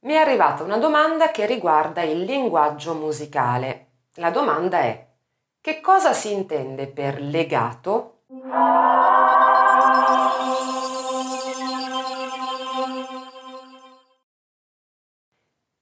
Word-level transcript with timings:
Mi 0.00 0.12
è 0.12 0.16
arrivata 0.16 0.62
una 0.62 0.76
domanda 0.76 1.32
che 1.32 1.44
riguarda 1.44 2.02
il 2.02 2.22
linguaggio 2.22 2.94
musicale. 2.94 3.86
La 4.14 4.30
domanda 4.30 4.78
è 4.78 5.06
che 5.60 5.80
cosa 5.80 6.12
si 6.12 6.32
intende 6.32 6.86
per 6.86 7.20
legato? 7.20 8.20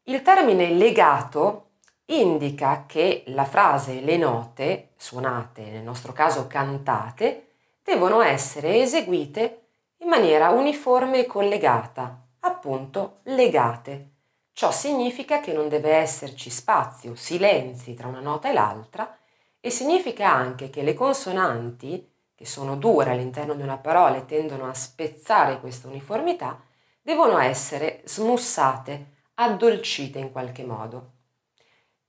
Il 0.04 0.22
termine 0.22 0.70
legato 0.70 1.72
indica 2.06 2.84
che 2.86 3.24
la 3.26 3.44
frase 3.44 3.98
e 3.98 4.00
le 4.00 4.16
note, 4.16 4.92
suonate, 4.96 5.64
nel 5.64 5.82
nostro 5.82 6.14
caso 6.14 6.46
cantate, 6.46 7.48
devono 7.82 8.22
essere 8.22 8.80
eseguite 8.80 9.66
in 9.98 10.08
maniera 10.08 10.48
uniforme 10.48 11.18
e 11.18 11.26
collegata, 11.26 12.25
appunto 12.46 13.20
legate. 13.24 14.10
Ciò 14.52 14.70
significa 14.70 15.40
che 15.40 15.52
non 15.52 15.68
deve 15.68 15.90
esserci 15.90 16.48
spazio, 16.48 17.14
silenzi 17.14 17.94
tra 17.94 18.08
una 18.08 18.20
nota 18.20 18.48
e 18.48 18.52
l'altra 18.52 19.18
e 19.60 19.70
significa 19.70 20.32
anche 20.32 20.70
che 20.70 20.82
le 20.82 20.94
consonanti, 20.94 22.10
che 22.34 22.46
sono 22.46 22.76
dure 22.76 23.10
all'interno 23.10 23.54
di 23.54 23.62
una 23.62 23.78
parola 23.78 24.16
e 24.16 24.24
tendono 24.24 24.68
a 24.68 24.74
spezzare 24.74 25.60
questa 25.60 25.88
uniformità, 25.88 26.62
devono 27.02 27.38
essere 27.38 28.02
smussate, 28.04 29.24
addolcite 29.34 30.18
in 30.18 30.32
qualche 30.32 30.64
modo. 30.64 31.12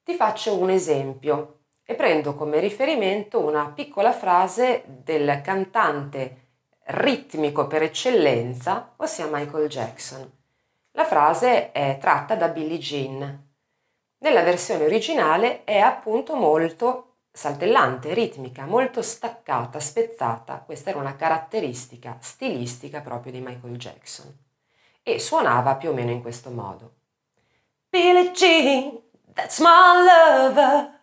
Ti 0.03 0.13
faccio 0.15 0.57
un 0.57 0.69
esempio 0.69 1.63
e 1.83 1.95
prendo 1.95 2.35
come 2.35 2.59
riferimento 2.59 3.39
una 3.39 3.69
piccola 3.71 4.11
frase 4.11 4.83
del 4.85 5.41
cantante 5.41 6.46
ritmico 6.87 7.67
per 7.67 7.83
eccellenza, 7.83 8.93
ossia 8.97 9.27
Michael 9.29 9.67
Jackson. 9.67 10.31
La 10.91 11.05
frase 11.05 11.71
è 11.71 11.97
tratta 11.99 12.35
da 12.35 12.47
Billie 12.47 12.77
Jean. 12.77 13.45
Nella 14.19 14.41
versione 14.41 14.85
originale 14.85 15.63
è 15.63 15.77
appunto 15.77 16.35
molto 16.35 17.17
saltellante, 17.31 18.13
ritmica, 18.13 18.65
molto 18.65 19.01
staccata, 19.01 19.79
spezzata. 19.79 20.63
Questa 20.65 20.89
era 20.89 20.99
una 20.99 21.15
caratteristica 21.15 22.17
stilistica 22.19 23.01
proprio 23.01 23.31
di 23.31 23.41
Michael 23.41 23.77
Jackson. 23.77 24.35
E 25.03 25.19
suonava 25.19 25.75
più 25.75 25.89
o 25.89 25.93
meno 25.93 26.11
in 26.11 26.21
questo 26.21 26.49
modo. 26.49 26.93
Billie 27.89 28.31
Jean, 28.31 28.99
that's 29.33 29.59
my 29.59 29.67
lover. 30.03 30.95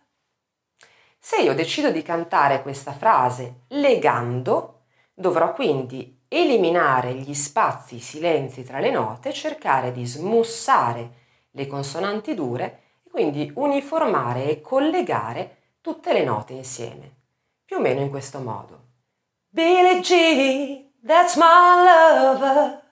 Se 1.19 1.41
io 1.41 1.55
decido 1.55 1.91
di 1.91 2.03
cantare 2.03 2.63
questa 2.63 2.93
frase 2.93 3.61
legando, 3.69 4.74
dovrò 5.15 5.53
quindi 5.53 6.23
eliminare 6.29 7.15
gli 7.15 7.35
spazi, 7.35 8.01
silenzi 8.01 8.65
tra 8.65 8.81
le 8.81 8.91
note, 8.91 9.33
cercare 9.33 9.93
di 9.93 10.05
smussare 10.05 11.23
le 11.53 11.67
consonanti 11.67 12.35
dure 12.35 12.83
e 13.05 13.11
quindi 13.11 13.53
uniformare 13.55 14.51
e 14.51 14.61
collegare 14.61 15.77
tutte 15.81 16.13
le 16.13 16.25
note 16.25 16.55
insieme, 16.55 17.15
più 17.65 17.77
o 17.77 17.81
meno 17.81 18.01
in 18.01 18.11
questo 18.11 18.41
modo. 18.41 18.83
Billie 19.49 20.01
G, 20.01 21.07
that's 21.07 21.37
my 21.37 21.85
lover. 21.85 22.83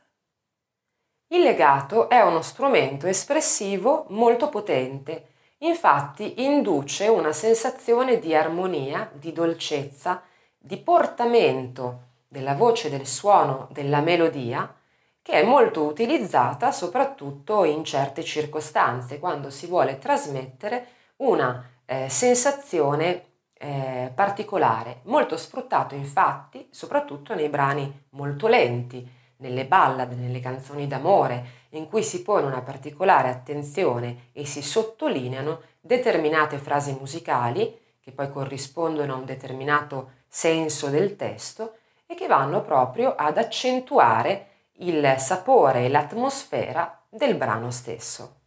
Il 1.29 1.41
legato 1.41 2.09
è 2.09 2.21
uno 2.21 2.43
strumento 2.43 3.07
espressivo 3.07 4.05
molto 4.11 4.49
potente, 4.49 5.31
infatti 5.59 6.45
induce 6.45 7.09
una 7.09 7.33
sensazione 7.33 8.19
di 8.19 8.35
armonia, 8.35 9.11
di 9.13 9.33
dolcezza, 9.33 10.23
di 10.57 10.77
portamento 10.77 12.11
della 12.33 12.55
voce, 12.55 12.89
del 12.89 13.07
suono, 13.07 13.69
della 13.73 14.01
melodia, 14.01 14.75
che 15.21 15.33
è 15.33 15.45
molto 15.45 15.83
utilizzata 15.83 16.73
soprattutto 16.73 17.65
in 17.65 17.85
certe 17.85 18.25
circostanze, 18.25 19.19
quando 19.19 19.51
si 19.51 19.67
vuole 19.67 19.99
trasmettere 19.99 20.87
una 21.17 21.63
eh, 21.85 22.09
sensazione 22.09 23.25
eh, 23.53 24.11
particolare, 24.15 25.01
molto 25.05 25.37
sfruttato 25.37 25.95
infatti 25.95 26.67
soprattutto 26.71 27.35
nei 27.35 27.51
brani 27.51 28.07
molto 28.13 28.49
lenti, 28.49 29.07
nelle 29.37 29.67
ballad, 29.67 30.13
nelle 30.13 30.41
canzoni 30.41 30.87
d'amore, 30.87 31.45
in 31.71 31.87
cui 31.87 32.03
si 32.03 32.23
pone 32.23 32.47
una 32.47 32.63
particolare 32.63 33.29
attenzione 33.29 34.31
e 34.33 34.47
si 34.47 34.63
sottolineano 34.63 35.61
determinate 35.81 36.57
frasi 36.57 36.97
musicali 36.99 37.79
che 38.01 38.11
poi 38.11 38.31
corrispondono 38.31 39.13
a 39.13 39.17
un 39.17 39.27
determinato 39.27 40.13
senso 40.27 40.89
del 40.89 41.15
testo 41.17 41.77
e 42.13 42.15
che 42.15 42.27
vanno 42.27 42.63
proprio 42.63 43.15
ad 43.17 43.39
accentuare 43.39 44.49
il 44.77 45.15
sapore 45.19 45.87
e 45.87 45.89
l'atmosfera 45.89 47.05
del 47.09 47.37
brano 47.37 47.71
stesso. 47.71 48.42